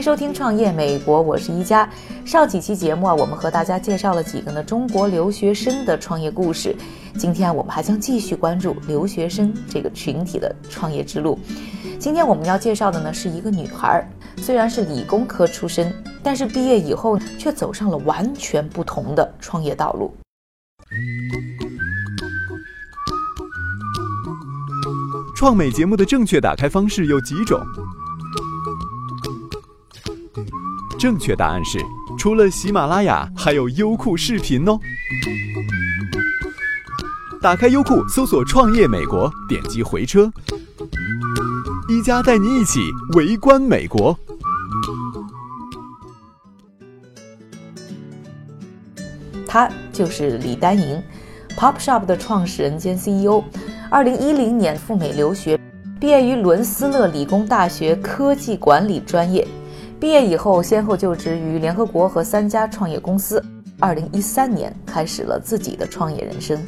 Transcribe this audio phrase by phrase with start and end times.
[0.00, 1.86] 迎收听《创业美国》，我是一加。
[2.24, 6.74] 上几期节目啊，我们和大家介绍了几个呢中国留学生的创业故事。
[7.18, 11.38] 今天啊我们还将继续关注留学生这个群体的创业之路。
[11.98, 20.16] 今天我们要介绍的呢是一个女孩，虽然是理工科出身，但是毕业以后却走上了完全不同的创业道路。
[25.36, 27.60] 创美节目的正确打开方式有几种？
[31.00, 31.78] 正确答案是，
[32.18, 34.78] 除了喜马拉雅，还有优酷视频哦。
[37.40, 40.30] 打开优酷，搜索“创业美国”，点击回车，
[41.88, 42.80] 一加带你一起
[43.16, 44.14] 围观美国。
[49.48, 51.02] 他就是李丹莹
[51.56, 53.42] ，Pop Shop 的创始人兼 CEO。
[53.90, 55.58] 二零一零年赴美留学，
[55.98, 59.48] 毕业于伦斯勒理工大学科技管理专业。
[60.00, 63.44] 毕业以后，先后就职于联合国和三家创业公司。
[63.78, 66.58] 二零一三年，开始了自己的创业人生。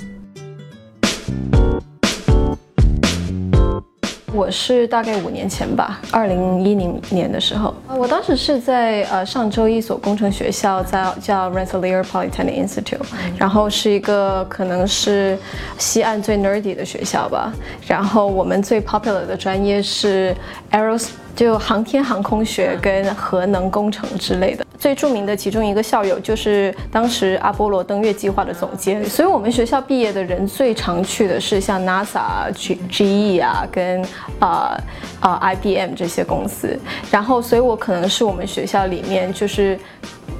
[4.35, 13.01] 我是大概五年前吧，二零一零年的时候，我当时是在呃上周一所工程学校，在叫 Rensselaer Polytechnic Institute，
[13.37, 15.39] 然后是一个可能是
[15.77, 17.53] 西岸最 nerdy 的学校吧。
[17.87, 20.35] 然后我们最 popular 的专业是
[20.71, 24.65] aeros，就航天航空学跟核能工程之类的。
[24.83, 34.05] 最著名的其中一个校友就是当时阿波罗登月计划的总监，所以我们学校毕业的人最常去的是像 NASA、G GE 啊，跟
[34.41, 34.77] 啊
[35.21, 36.77] 啊、IBM 这些公司。
[37.13, 39.79] 然后，所以我可能是我们学校里面就是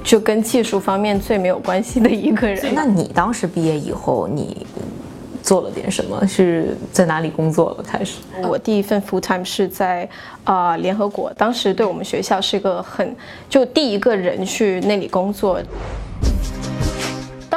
[0.03, 2.75] 就跟技术方面最没有关系的一个人。
[2.75, 4.67] 那你当时毕业以后，你
[5.53, 6.25] 做了点什么？
[6.25, 7.83] 是在哪里工作了？
[7.83, 8.17] 开始？
[8.49, 10.09] 我第一份 full time 是在
[10.43, 13.15] 啊、联合国，当时对我们学校是一个很
[13.47, 15.61] 就第一个人去那里工作。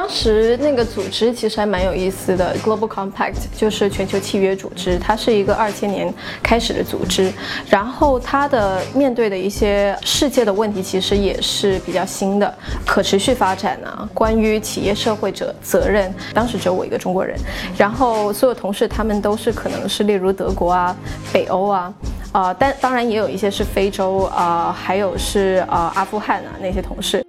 [0.07, 7.33] 当时那个组织其实还蛮有意思的，Global Compact 就是全球契约组织，它是一个二千年开始的组织，
[7.69, 12.55] 然后它的面对的一些世界的问题其实也是比较新的，
[12.87, 17.37] 可持续发展啊，关于企业社会者责任，当时只有我一个中国人，
[17.77, 20.97] 然后所有同事他们都是可能是例如德国啊、
[21.33, 21.93] 北欧啊。
[22.31, 27.26] 啊、但当然也有一些是非洲啊、还有是啊、阿富汗啊那些同事。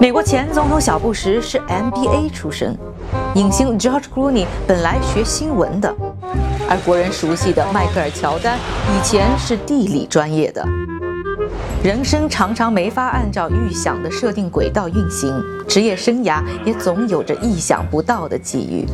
[0.00, 2.78] 美国前总统小布什是 MBA 出身，
[3.34, 5.92] 影星 George Clooney 本来学新闻的，
[6.70, 10.64] 而国人熟悉的迈克尔乔丹以前是地理专业的。
[11.82, 15.34] 人生常常没法按照预想的设定轨道运行，
[15.66, 18.86] 职业生涯也总有着意想不到的际遇。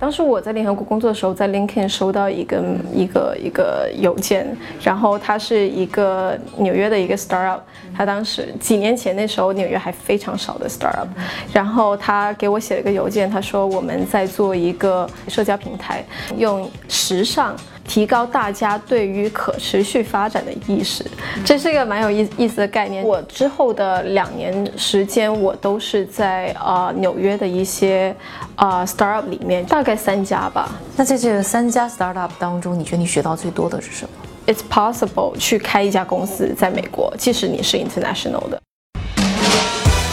[0.00, 2.62] 当时我在联合国工作的时候，在 LinkedIn 收到一个
[2.94, 4.46] 一个一个邮件，
[4.80, 7.60] 然后他是一个纽约的一个 startup，
[7.96, 11.08] 他当时几年前那时候纽约还非常少的 startup，
[11.52, 16.04] 然后他给我写了一个邮件，他说我们在做一个社交平台，
[16.36, 17.56] 用时尚。
[17.88, 21.04] 提高大家对于可持续发展的意识，
[21.44, 23.02] 这是一个蛮有意意思的概念。
[23.02, 28.14] 我之后的两年时间，我都是在呃纽约的一些
[28.56, 30.70] 呃 startup 里面，大概三家吧。
[30.96, 34.10] 那在这三家 startup 当中，你觉得你学到最多的是什么
[34.46, 38.60] ？It's possible 去开一家公司在美国，即使你是 international 的。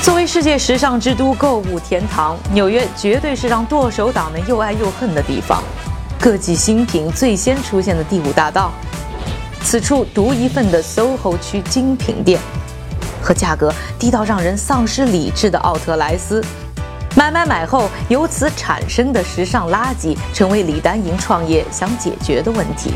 [0.02, 5.62] 作为世界时尚之都、购物天堂，纽约绝对是让剁手党们又爱又恨的地方。
[6.25, 8.72] 各季新品最先出现的第五大道，
[9.61, 12.41] 此处独一份的 SOHO 区精品店，
[13.22, 16.44] 和价格低到让人丧失理智的奥特莱斯，
[17.16, 22.90] 买买买后由此产生的时尚垃圾，成为李丹莹创业想解决的问题。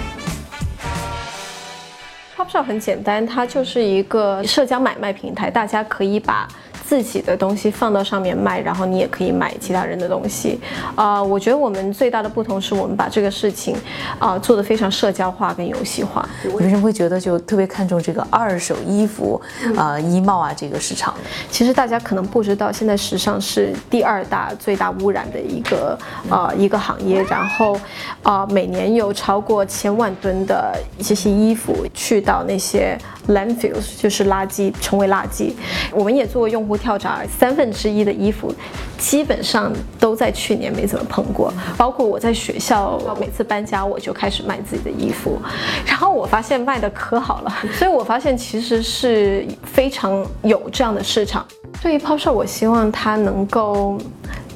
[2.36, 6.48] Topshop 很简单，它就是一个社交买卖平台，大家可以把
[6.90, 10.60] 自己的东西放到上面卖，然后你也可以买其他人的东西。
[10.96, 13.76] 啊、我觉得我们最大的不同是我们把这个事情
[14.18, 16.28] 啊、做得非常社交化跟游戏化。
[16.44, 19.40] 你为什么会觉得就特别看重这个二手衣服
[19.78, 21.14] 啊、衣帽啊这个市场？
[21.52, 25.96] 其实大家可能不知道，现在时尚是第二大最大污染的一个
[26.28, 27.80] 呃一个行业，然后
[28.24, 32.98] 啊、每年有超过千万吨的这些衣服去到那些
[33.28, 35.54] landfills，就是垃圾，成为垃圾。
[35.92, 38.54] 我们也做过用户跳闸，三分之一的衣服
[38.98, 45.38] 基本上都在去年没怎么碰过，包括我在学校每次搬家我就开始卖自己的衣服，
[45.86, 51.46] 然后我发现卖的可好了，所以我发现其实是非常有这样的市场。
[51.82, 53.98] 对于 Pop Shop，我希望它能够，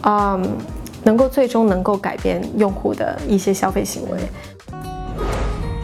[0.02, 0.58] 嗯，
[1.04, 4.18] 能够最终能够改变用户的一些消费行为。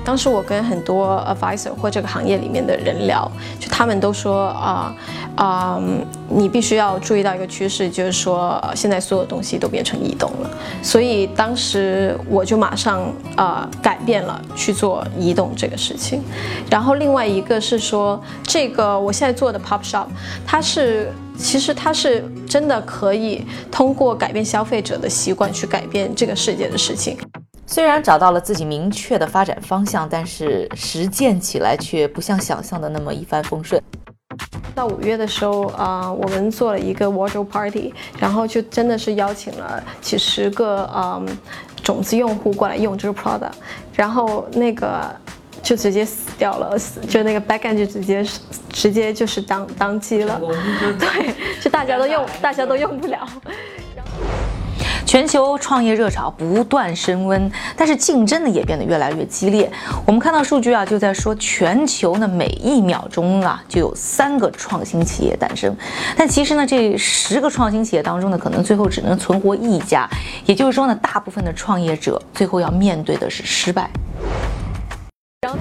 [0.04, 4.94] 当时我跟很多 advisor 或这个行业里面的人聊，就他们都说啊、
[5.42, 10.50] 嗯你必须要注意到一个趋势，就是说、现在所有东西都变成移动了。
[10.84, 13.02] 所以当时我就马上
[13.36, 16.22] 啊、呃改变了去做移动这个事情。
[16.70, 20.08] 然后另外一个是说，这个我现在做的 pop shop，
[20.46, 27.18] 它是其实它是真的可以通过改变消费者的习惯去改变这个世界的事情。
[27.66, 33.82] 虽然找到了自己明确的发展方向，但是实践起来却不像想象的那么一帆风顺。
[34.80, 41.28] 到五月的时候，啊、我们做了一个 wardrobe party，然后就真的是邀请了几十个嗯
[41.84, 43.52] 种子用户过来用这个 product，
[43.94, 45.14] 然后那个
[45.62, 48.26] 就直接死掉了，死就那个 backend 就直接
[48.72, 50.40] 直接就是当当机了，
[50.98, 53.28] 对，就大家都用大家都用不了。
[55.10, 59.68] 全球创业热潮不断升温，但是竞争呢也变得越来越激烈。
[60.06, 65.76] 我们看到数据啊，就在说全球呢每一秒钟啊就有三个创新企业诞生，
[66.16, 70.08] 但其实呢这十个创新企业当中呢，可能最后只能存活一家，
[70.46, 73.90] 也就是说呢，大部分的创业者最后要面对的是失败。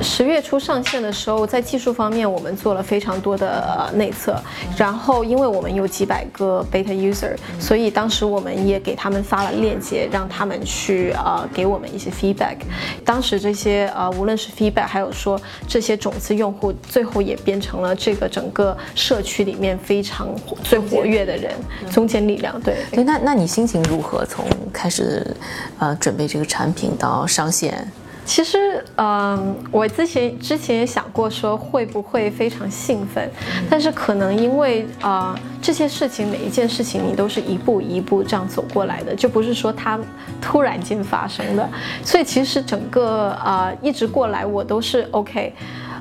[0.02, 4.40] 十月初上线的时候，在技术方面我们做了非常多的呃内测，
[4.76, 12.56] 然后因为我们有几百个 beta user，所以当时我们也给他们发了链接，让他们去呃给我们一些 feedback。
[13.04, 21.52] 当时这些呃无论是 feedback，还有说这些种子用户，最后也变成了这个整个社区里面非常活最活跃的人，
[21.90, 22.60] 中坚力量。
[22.60, 24.24] 对，对，那那你心情如何？
[24.28, 25.26] 从开始
[25.78, 27.90] 呃准备这个产品到上线，
[28.28, 33.26] 其实，嗯，我之前之前也想过说会不会非常兴奋，
[33.70, 39.98] 但是可能因为啊、呃这些事情每一件事情你都是一步一步这样走过来的，就不是说它
[40.42, 41.68] 突然间发生的，
[42.04, 45.54] 所以其实整个啊、呃一直过来我都是 OK。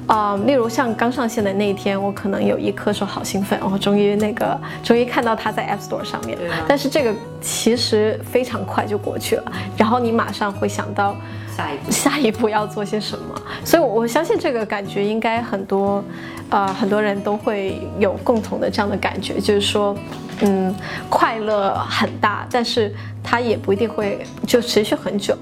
[0.05, 6.37] 啊、例如像刚上线的那一天，我可能有一刻说好兴奋，哦，终于那个，终于看到它在 App Store 上面。
[6.65, 11.13] 但是这个其实非常快就过去了，然后你马上会想到
[11.57, 13.41] 下一步下一步要做些什么。
[13.65, 16.03] 所以我，我相信这个感觉应该很多，
[16.51, 19.97] 呃，很多人都会有共同的这样的感觉，就是说，
[20.41, 20.73] 嗯，
[21.09, 22.93] 快乐很大，但是
[23.23, 25.35] 它也不一定会就持续很久。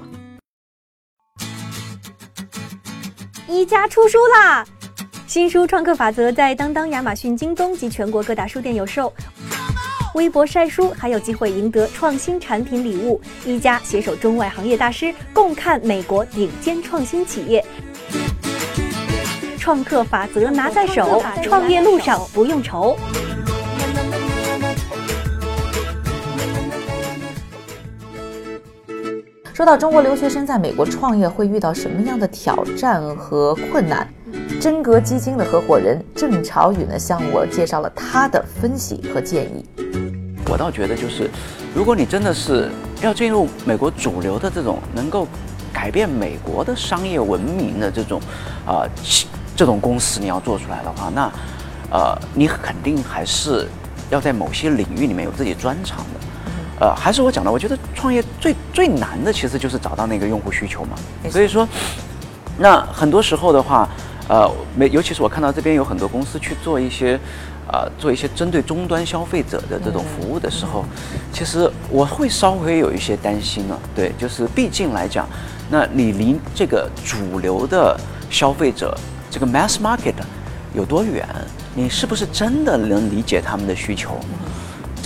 [3.46, 4.64] 一加出书啦！
[5.26, 9.12] 新书《创客法则》在当当、亚马逊、京东及全国各大书店有售。
[10.16, 13.20] 微博晒书还有机会赢得创新产品礼物。
[13.44, 17.62] 一家携手中外行业大师，共看美国顶尖创新企业。
[19.58, 22.96] 创客法则拿在手，创业路上不用愁。
[29.52, 34.08] 说到中国留学生在美国创业会遇到什么样的挑战和困难，
[34.58, 39.62] 真格基金的合伙人郑朝宇呢向我介绍了他的分析和建议。
[40.48, 41.30] 我倒觉得就是，
[41.74, 45.26] 如果你真的是要进入美国主流的这种能够
[45.72, 48.20] 改变美国的商业文明的这种
[48.64, 48.86] 啊、
[49.56, 51.30] 这种公司，你要做出来的话，那
[51.90, 53.66] 呃你肯定还是
[54.10, 56.20] 要在某些领域里面有自己专长的。
[56.78, 60.90] 呃，还是我讲的，我觉得创业最最难的其实就是找到那个用户需求嘛。
[61.30, 61.66] 所以说，
[62.58, 63.88] 那很多时候的话，
[64.28, 67.18] 呃，没，尤其是我看到这边有很多公司去做一些，
[67.72, 70.84] 呃，做一些针对终端消费者的这种服务的时候，
[71.32, 73.78] 其实我会稍微有一些担心啊。
[73.94, 75.28] 对，就是毕竟来讲，
[75.70, 78.96] 那你离这个主流的消费者
[79.30, 80.14] 这个 mass market
[80.74, 81.26] 有多远？
[81.74, 84.18] 你是不是真的能理解他们的需求？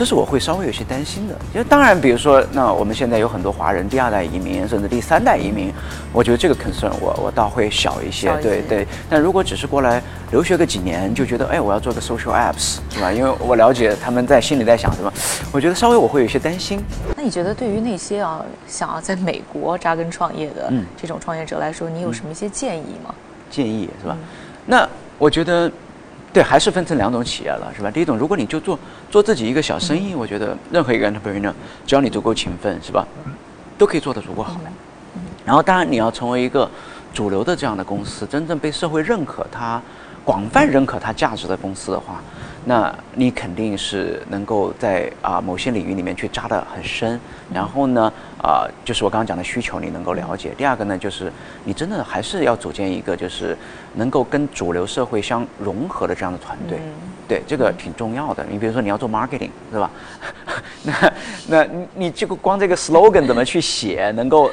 [0.01, 1.35] 这是我会稍微有些担心的。
[1.53, 5.71] 因为当然，比如说，那我们现在有很多华人第二代移民，甚至第三代移民，
[6.11, 8.35] 我觉得这个 concern 我我倒会小一些。
[8.41, 8.89] 对对。
[9.11, 13.13] 但如果只是过来留学个几年，就觉得哎，我要做个 social apps 是吧？
[13.13, 15.13] 因为我了解他们在心里在想什么，
[15.53, 16.83] 我觉得稍微我会有些担心。
[17.15, 23.15] 那你觉得对于那些啊想要在美国扎根创业的嗯这种创业者来说，你有什么一些建议吗？
[23.51, 24.17] 建议是吧？
[24.65, 24.89] 那
[25.19, 25.71] 我觉得，
[26.33, 27.91] 对，还是分成两种企业了，是吧？
[27.91, 28.79] 第一种，如果你就做
[29.11, 31.53] 做自己一个小生意，我觉得任何一个 entrepreneur，
[31.85, 33.05] 只要你足够勤奋，是吧，
[33.77, 34.61] 都可以做得足够好。
[35.45, 36.71] 然后，当然你要成为一个
[37.13, 39.83] 主流的这样的公司，真正被社会认可它、
[40.25, 42.21] 广泛认可它价值的公司的话，
[42.65, 47.19] 那你肯定是能够在啊、某些领域里面去扎得很深。
[47.53, 50.53] 然后呢，啊、就是我刚刚讲的需求你能够了解。
[50.57, 51.33] 第二个呢，就是
[51.65, 53.57] 你真的还是要组建一个就是
[53.95, 56.79] 能够跟主流社会相融合的这样的团队。
[57.27, 58.45] 对，这个挺重要的。
[58.49, 59.91] 你比如说你要做 marketing，是吧？
[60.85, 61.13] 那
[61.49, 64.51] 那你你这个光这个 slogan 怎么去写，能够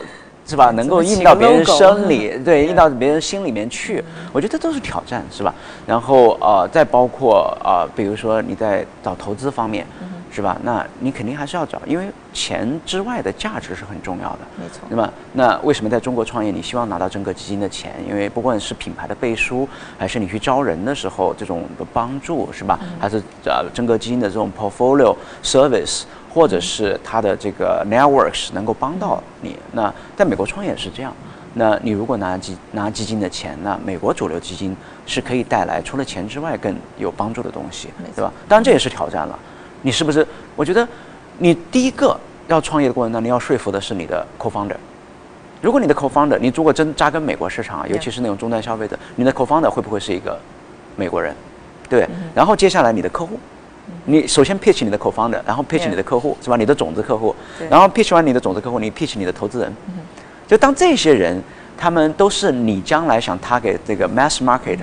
[0.48, 0.72] 是吧？
[0.72, 5.54] 能够印到别人生里， 对，印到别人心里面去，我觉得这都是挑战，是吧？
[5.86, 9.86] 然后呃，再包括呃，比如说你在找投资方面，
[10.32, 10.58] 是吧？
[10.64, 14.40] 那你肯定还是要找，因为钱之外的价值是很重要的。
[14.56, 17.94] 没错那么，那为什么在中国创业，你希望拿到真格基金的钱？
[18.08, 22.80] 因为不管是品牌的背书，还是你去招人的时候这种的帮助，是吧？
[23.00, 26.04] 还是呃真格基金的这种 portfolio service，
[26.34, 29.58] 或者是它的这个 networks 能够帮到你。
[29.72, 31.14] 那在美国创业也是这样。
[31.54, 34.76] 那你如果拿基拿基金的钱，那美国主流基金
[35.08, 38.32] 是可以带来除了钱之外更有帮助的东西，对吧？
[38.48, 39.38] 当然这也是挑战了。
[39.82, 40.28] 你是不是？
[40.56, 40.88] 我觉得
[41.40, 42.16] 你第一个
[42.48, 44.76] 要创业的过程当中，你要说服的是你的 co-founder。
[45.60, 50.38] 如果你的 co-founder，你如果真扎根美国市场，尤其是那种终端消费者，你的 co-founder 会不会是一个
[50.96, 51.34] 美国人？
[51.90, 53.40] 对，然后接下来你的客户，
[54.06, 56.56] 你首先 pitch 你的 co-founder，然后 pitch 你的客户，是吧？
[56.56, 57.36] 你的种子客户，
[57.70, 59.74] 然后 pitch 完你的种子客户，你 pitch 你的投资人。
[60.48, 61.42] 就当这些人
[61.78, 64.80] 他们都是你将来想 target 这个 mass market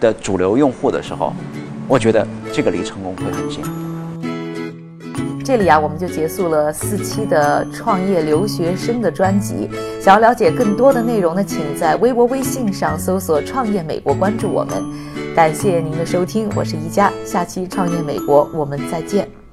[0.00, 1.32] 的主流用户的时候，
[1.86, 3.62] 我觉得这个离成功会很近。
[5.44, 9.68] 这里啊，我们就结束了四期的创业留学生的专辑。
[10.00, 14.82] 想要了解更多的内容呢，请在微博、微信上搜索“创业美国”，关注我们。
[15.36, 19.43] 感谢您的收听，我是一佳，下期创业美国我们再见。